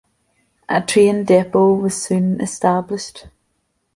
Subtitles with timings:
[0.67, 3.27] A train depot was soon established.